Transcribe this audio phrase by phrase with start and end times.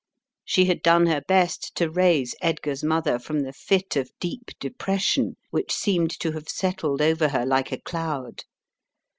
[0.43, 5.35] She had done her best to raise Edgar's mother from the fit of deep depression
[5.51, 8.45] which seemed to have settled over her like a cloud.